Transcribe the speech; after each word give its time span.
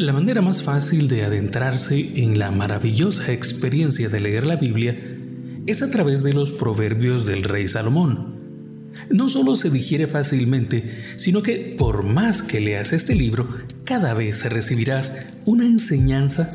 La 0.00 0.14
manera 0.14 0.40
más 0.40 0.62
fácil 0.62 1.08
de 1.08 1.24
adentrarse 1.24 2.22
en 2.22 2.38
la 2.38 2.50
maravillosa 2.50 3.34
experiencia 3.34 4.08
de 4.08 4.18
leer 4.18 4.46
la 4.46 4.56
Biblia 4.56 4.98
es 5.66 5.82
a 5.82 5.90
través 5.90 6.22
de 6.22 6.32
los 6.32 6.52
proverbios 6.52 7.26
del 7.26 7.42
rey 7.42 7.68
Salomón. 7.68 8.90
No 9.10 9.28
solo 9.28 9.56
se 9.56 9.68
digiere 9.68 10.06
fácilmente, 10.06 11.04
sino 11.16 11.42
que 11.42 11.76
por 11.78 12.02
más 12.02 12.42
que 12.42 12.60
leas 12.60 12.94
este 12.94 13.14
libro, 13.14 13.46
cada 13.84 14.14
vez 14.14 14.42
recibirás 14.50 15.26
una 15.44 15.66
enseñanza 15.66 16.50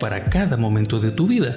para 0.00 0.24
cada 0.24 0.56
momento 0.56 0.98
de 0.98 1.12
tu 1.12 1.28
vida. 1.28 1.56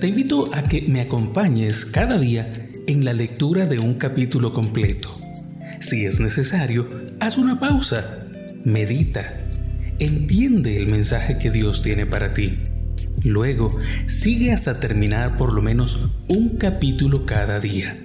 Te 0.00 0.08
invito 0.08 0.52
a 0.52 0.62
que 0.62 0.82
me 0.82 1.00
acompañes 1.00 1.84
cada 1.84 2.18
día 2.18 2.52
en 2.88 3.04
la 3.04 3.12
lectura 3.12 3.66
de 3.66 3.78
un 3.78 3.94
capítulo 3.94 4.52
completo. 4.52 5.16
Si 5.78 6.06
es 6.06 6.18
necesario, 6.18 6.88
haz 7.20 7.38
una 7.38 7.60
pausa, 7.60 8.26
medita 8.64 9.46
entiende 10.00 10.78
el 10.78 10.90
mensaje 10.90 11.38
que 11.38 11.50
Dios 11.50 11.82
tiene 11.82 12.06
para 12.06 12.32
ti. 12.32 12.58
Luego, 13.22 13.70
sigue 14.06 14.50
hasta 14.50 14.80
terminar 14.80 15.36
por 15.36 15.52
lo 15.52 15.60
menos 15.60 16.08
un 16.26 16.56
capítulo 16.56 17.26
cada 17.26 17.60
día. 17.60 17.96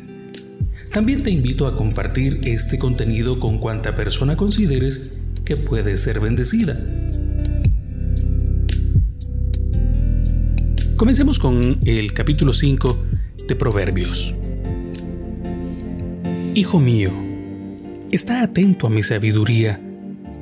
También 0.92 1.24
te 1.24 1.32
invito 1.32 1.68
a 1.68 1.76
compartir 1.76 2.42
este 2.44 2.78
contenido 2.78 3.40
con 3.40 3.60
cuanta 3.60 3.96
persona 3.96 4.36
consideres 4.36 5.14
que 5.46 5.56
puede 5.56 5.96
ser 5.96 6.20
bendecida. 6.20 6.78
Comencemos 10.98 11.40
con 11.40 11.80
el 11.86 12.14
capítulo 12.14 12.52
5 12.52 13.06
de 13.48 13.56
Proverbios. 13.56 14.34
Hijo 16.54 16.80
mío, 16.80 17.12
está 18.12 18.42
atento 18.42 18.88
a 18.88 18.90
mi 18.90 19.04
sabiduría 19.04 19.85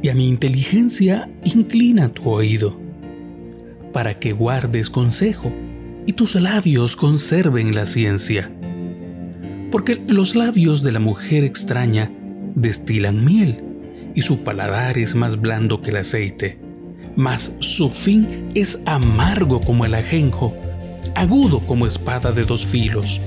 y 0.03 0.09
a 0.09 0.13
mi 0.13 0.27
inteligencia 0.27 1.29
inclina 1.45 2.09
tu 2.09 2.29
oído, 2.29 2.77
para 3.93 4.19
que 4.19 4.33
guardes 4.33 4.89
consejo 4.89 5.51
y 6.05 6.11
tus 6.11 6.35
labios 6.35 6.97
conserven 6.97 7.73
la 7.73 7.85
ciencia. 7.85 8.51
Porque 9.71 10.03
los 10.05 10.35
labios 10.35 10.83
de 10.83 10.91
la 10.91 10.99
mujer 10.99 11.45
extraña 11.45 12.11
destilan 12.53 13.23
miel, 13.23 13.63
y 14.13 14.21
su 14.23 14.43
paladar 14.43 14.97
es 14.97 15.15
más 15.15 15.39
blando 15.39 15.81
que 15.81 15.91
el 15.91 15.97
aceite, 15.97 16.59
mas 17.15 17.53
su 17.61 17.89
fin 17.89 18.49
es 18.55 18.81
amargo 18.85 19.61
como 19.61 19.85
el 19.85 19.95
ajenjo, 19.95 20.53
agudo 21.15 21.59
como 21.61 21.87
espada 21.87 22.33
de 22.33 22.43
dos 22.43 22.65
filos. 22.65 23.21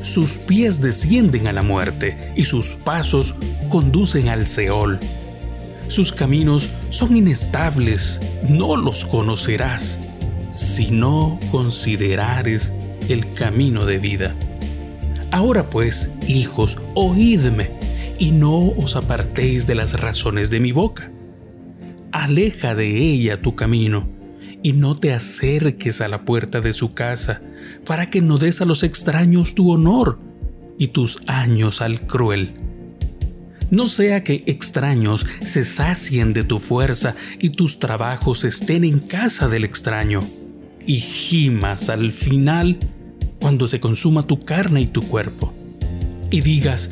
Sus 0.00 0.38
pies 0.38 0.82
descienden 0.82 1.46
a 1.46 1.52
la 1.52 1.62
muerte, 1.62 2.32
y 2.36 2.46
sus 2.46 2.70
pasos 2.72 3.36
conducen 3.68 4.28
al 4.28 4.48
Seol 4.48 4.98
sus 5.92 6.10
caminos 6.10 6.70
son 6.88 7.14
inestables, 7.14 8.18
no 8.48 8.78
los 8.78 9.04
conocerás 9.04 10.00
si 10.54 10.90
no 10.90 11.38
considerares 11.50 12.72
el 13.10 13.30
camino 13.34 13.84
de 13.84 13.98
vida. 13.98 14.34
Ahora 15.30 15.68
pues, 15.68 16.10
hijos, 16.26 16.78
oídme, 16.94 17.72
y 18.18 18.30
no 18.30 18.68
os 18.68 18.96
apartéis 18.96 19.66
de 19.66 19.74
las 19.74 20.00
razones 20.00 20.48
de 20.48 20.60
mi 20.60 20.72
boca. 20.72 21.12
Aleja 22.10 22.74
de 22.74 22.96
ella 22.96 23.42
tu 23.42 23.54
camino, 23.54 24.08
y 24.62 24.72
no 24.72 24.96
te 24.96 25.12
acerques 25.12 26.00
a 26.00 26.08
la 26.08 26.24
puerta 26.24 26.62
de 26.62 26.72
su 26.72 26.94
casa, 26.94 27.42
para 27.84 28.08
que 28.08 28.22
no 28.22 28.38
des 28.38 28.62
a 28.62 28.64
los 28.64 28.82
extraños 28.82 29.54
tu 29.54 29.70
honor, 29.70 30.18
y 30.78 30.88
tus 30.88 31.20
años 31.26 31.82
al 31.82 32.06
cruel 32.06 32.71
no 33.72 33.86
sea 33.86 34.22
que 34.22 34.44
extraños 34.46 35.26
se 35.42 35.64
sacien 35.64 36.34
de 36.34 36.44
tu 36.44 36.58
fuerza 36.58 37.16
y 37.40 37.48
tus 37.48 37.78
trabajos 37.78 38.44
estén 38.44 38.84
en 38.84 38.98
casa 38.98 39.48
del 39.48 39.64
extraño, 39.64 40.20
y 40.86 40.96
gimas 40.96 41.88
al 41.88 42.12
final 42.12 42.76
cuando 43.40 43.66
se 43.66 43.80
consuma 43.80 44.24
tu 44.24 44.40
carne 44.40 44.82
y 44.82 44.86
tu 44.86 45.02
cuerpo, 45.02 45.54
y 46.30 46.42
digas, 46.42 46.90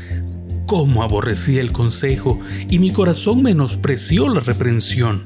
cómo 0.64 1.02
aborrecí 1.02 1.58
el 1.58 1.70
consejo 1.70 2.41
y 2.70 2.78
mi 2.78 2.92
corazón 2.92 3.42
menospreció 3.42 4.28
la 4.30 4.41
reprensión. 4.41 5.24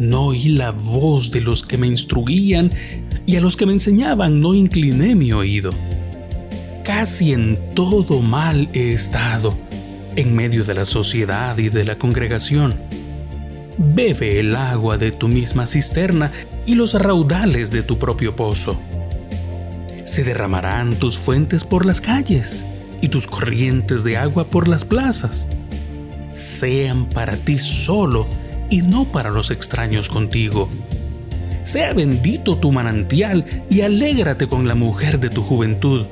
No 0.00 0.26
oí 0.26 0.48
la 0.48 0.72
voz 0.72 1.30
de 1.30 1.42
los 1.42 1.62
que 1.62 1.78
me 1.78 1.86
instruían 1.86 2.72
y 3.24 3.36
a 3.36 3.40
los 3.40 3.54
que 3.54 3.66
me 3.66 3.72
enseñaban 3.72 4.40
no 4.40 4.52
incliné 4.52 5.14
mi 5.14 5.32
oído. 5.32 5.72
Casi 6.82 7.32
en 7.32 7.56
todo 7.74 8.20
mal 8.20 8.68
he 8.72 8.92
estado 8.94 9.56
en 10.16 10.34
medio 10.34 10.64
de 10.64 10.74
la 10.74 10.84
sociedad 10.84 11.56
y 11.58 11.68
de 11.68 11.84
la 11.84 11.96
congregación. 11.96 12.74
Bebe 13.78 14.38
el 14.38 14.54
agua 14.54 14.98
de 14.98 15.12
tu 15.12 15.28
misma 15.28 15.66
cisterna 15.66 16.30
y 16.66 16.74
los 16.74 16.94
raudales 16.94 17.70
de 17.70 17.82
tu 17.82 17.98
propio 17.98 18.36
pozo. 18.36 18.80
Se 20.04 20.24
derramarán 20.24 20.94
tus 20.96 21.18
fuentes 21.18 21.64
por 21.64 21.86
las 21.86 22.00
calles 22.00 22.64
y 23.00 23.08
tus 23.08 23.26
corrientes 23.26 24.04
de 24.04 24.16
agua 24.16 24.44
por 24.44 24.68
las 24.68 24.84
plazas. 24.84 25.46
Sean 26.34 27.08
para 27.08 27.36
ti 27.36 27.58
solo 27.58 28.26
y 28.68 28.82
no 28.82 29.04
para 29.04 29.30
los 29.30 29.50
extraños 29.50 30.08
contigo. 30.08 30.68
Sea 31.62 31.92
bendito 31.94 32.58
tu 32.58 32.72
manantial 32.72 33.46
y 33.70 33.82
alégrate 33.82 34.46
con 34.46 34.66
la 34.66 34.74
mujer 34.74 35.20
de 35.20 35.30
tu 35.30 35.42
juventud 35.42 36.06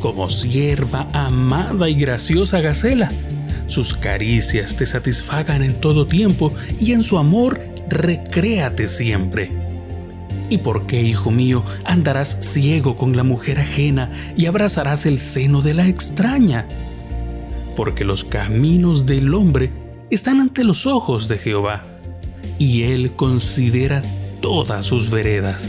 como 0.00 0.28
sierva 0.30 1.08
amada 1.12 1.88
y 1.88 1.94
graciosa 1.94 2.60
Gacela. 2.60 3.10
Sus 3.66 3.94
caricias 3.94 4.74
te 4.76 4.86
satisfagan 4.86 5.62
en 5.62 5.74
todo 5.74 6.06
tiempo 6.06 6.52
y 6.80 6.92
en 6.92 7.02
su 7.02 7.18
amor 7.18 7.60
recréate 7.88 8.88
siempre. 8.88 9.50
¿Y 10.48 10.58
por 10.58 10.86
qué, 10.86 11.02
hijo 11.02 11.30
mío, 11.30 11.62
andarás 11.84 12.38
ciego 12.40 12.96
con 12.96 13.16
la 13.16 13.22
mujer 13.22 13.60
ajena 13.60 14.10
y 14.36 14.46
abrazarás 14.46 15.06
el 15.06 15.20
seno 15.20 15.62
de 15.62 15.74
la 15.74 15.86
extraña? 15.86 16.66
Porque 17.76 18.04
los 18.04 18.24
caminos 18.24 19.06
del 19.06 19.32
hombre 19.34 19.70
están 20.10 20.40
ante 20.40 20.64
los 20.64 20.86
ojos 20.86 21.28
de 21.28 21.38
Jehová, 21.38 21.86
y 22.58 22.82
él 22.82 23.12
considera 23.12 24.02
todas 24.40 24.86
sus 24.86 25.10
veredas. 25.10 25.68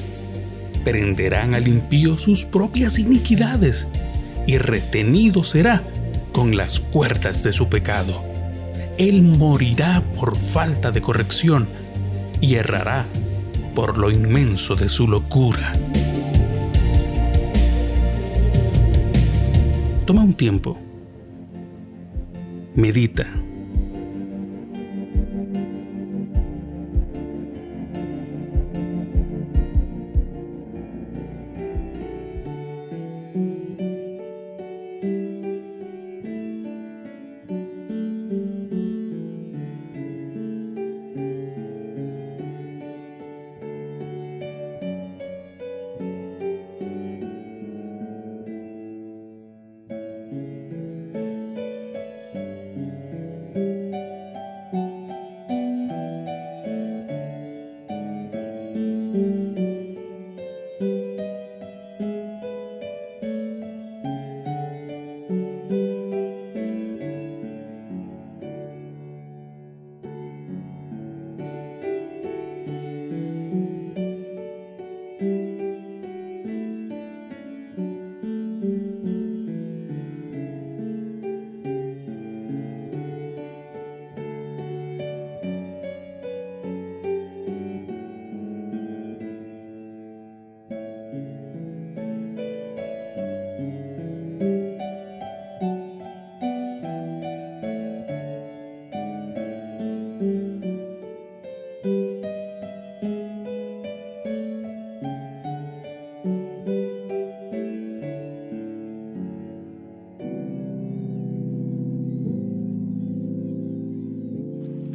Prenderán 0.84 1.54
al 1.54 1.68
impío 1.68 2.18
sus 2.18 2.44
propias 2.44 2.98
iniquidades 2.98 3.88
y 4.46 4.58
retenido 4.58 5.44
será 5.44 5.84
con 6.32 6.56
las 6.56 6.80
cuerdas 6.80 7.44
de 7.44 7.52
su 7.52 7.68
pecado. 7.70 8.24
Él 8.98 9.22
morirá 9.24 10.02
por 10.16 10.38
falta 10.38 10.92
de 10.92 11.02
corrección 11.02 11.68
y 12.40 12.56
errará 12.56 13.06
por 13.76 13.98
lo 13.98 14.12
inmenso 14.12 14.76
de 14.76 14.90
su 14.90 15.08
locura. 15.08 15.74
Toma 20.06 20.24
un 20.24 20.34
tiempo. 20.34 20.78
Medita 22.76 23.28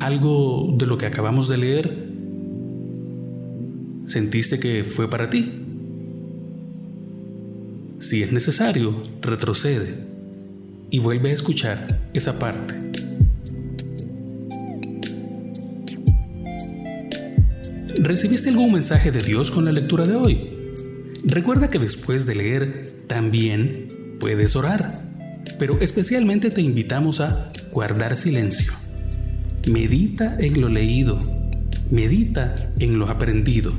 algo 0.07 0.73
de 0.79 0.87
lo 0.87 0.97
que 0.97 1.07
acabamos 1.07 1.49
de 1.49 1.59
leer? 1.59 1.93
¿Sentiste 4.07 4.61
que 4.61 4.85
fue 4.85 5.11
para 5.11 5.29
ti? 5.29 5.51
Si 7.99 8.23
es 8.23 8.31
necesario, 8.31 9.03
retrocede 9.21 9.95
y 10.91 11.01
vuelve 11.01 11.31
a 11.31 11.33
escuchar 11.33 12.09
esa 12.15 12.39
parte. 12.39 12.75
¿Recibiste 17.99 18.51
algún 18.51 18.73
mensaje 18.73 19.11
de 19.11 19.23
Dios 19.23 19.51
con 19.51 19.65
la 19.65 19.73
lectura 19.73 20.05
de 20.05 20.15
hoy? 20.15 20.51
Recuerda 21.25 21.69
que 21.69 21.81
después 21.81 22.27
de 22.27 22.37
leer 22.37 22.89
también 23.09 23.89
puedes 24.21 24.55
orar, 24.55 24.95
pero 25.59 25.81
especialmente 25.81 26.51
te 26.51 26.61
invitamos 26.61 27.21
a 27.21 27.51
guardar 27.73 28.15
silencio. 28.15 28.86
Medita 29.67 30.37
en 30.39 30.61
lo 30.61 30.69
leído, 30.69 31.19
medita 31.91 32.55
en 32.79 33.01
lo 33.01 33.09
aprendido. 33.09 33.73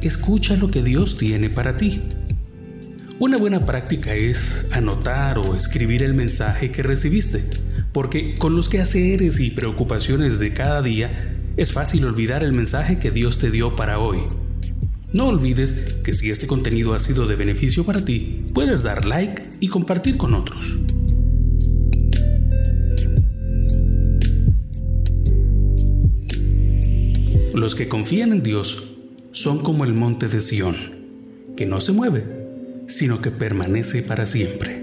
Escucha 0.00 0.56
lo 0.56 0.68
que 0.68 0.84
Dios 0.84 1.18
tiene 1.18 1.50
para 1.50 1.76
ti. 1.76 2.02
Una 3.18 3.36
buena 3.36 3.66
práctica 3.66 4.14
es 4.14 4.68
anotar 4.70 5.40
o 5.40 5.56
escribir 5.56 6.04
el 6.04 6.14
mensaje 6.14 6.70
que 6.70 6.84
recibiste, 6.84 7.42
porque 7.92 8.36
con 8.36 8.54
los 8.54 8.68
quehaceres 8.68 9.40
y 9.40 9.50
preocupaciones 9.50 10.38
de 10.38 10.52
cada 10.52 10.82
día 10.82 11.10
es 11.56 11.72
fácil 11.72 12.04
olvidar 12.04 12.44
el 12.44 12.54
mensaje 12.54 13.00
que 13.00 13.10
Dios 13.10 13.38
te 13.38 13.50
dio 13.50 13.74
para 13.74 13.98
hoy. 13.98 14.20
No 15.12 15.26
olvides 15.26 15.96
que 16.04 16.12
si 16.12 16.30
este 16.30 16.46
contenido 16.46 16.94
ha 16.94 17.00
sido 17.00 17.26
de 17.26 17.34
beneficio 17.34 17.84
para 17.84 18.04
ti, 18.04 18.44
puedes 18.54 18.84
dar 18.84 19.04
like 19.04 19.50
y 19.58 19.66
compartir 19.66 20.16
con 20.16 20.32
otros. 20.34 20.78
Los 27.54 27.74
que 27.74 27.86
confían 27.86 28.32
en 28.32 28.42
Dios 28.42 28.84
son 29.32 29.58
como 29.58 29.84
el 29.84 29.92
monte 29.92 30.26
de 30.26 30.40
Sión, 30.40 30.76
que 31.56 31.66
no 31.66 31.80
se 31.80 31.92
mueve, 31.92 32.24
sino 32.86 33.20
que 33.20 33.30
permanece 33.30 34.02
para 34.02 34.24
siempre. 34.24 34.81